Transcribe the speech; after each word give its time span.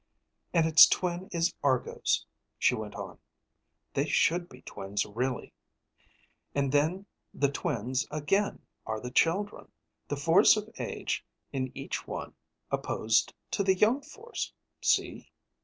"And 0.51 0.65
it's 0.65 0.87
twin 0.87 1.29
is 1.31 1.53
Argo's," 1.61 2.25
she 2.57 2.73
went 2.73 2.95
on. 2.95 3.19
"They 3.93 4.07
should 4.07 4.49
be 4.49 4.63
twins, 4.63 5.05
really. 5.05 5.53
And 6.55 6.71
then 6.71 7.05
the 7.35 7.51
twins 7.51 8.07
again 8.09 8.65
are 8.87 8.99
the 8.99 9.11
children. 9.11 9.71
The 10.07 10.17
force 10.17 10.57
of 10.57 10.73
age 10.79 11.23
in 11.53 11.71
each 11.75 12.07
one 12.07 12.33
opposed 12.71 13.35
to 13.51 13.61
the 13.63 13.75
young 13.75 14.01
force. 14.01 14.51
See?" 14.81 15.29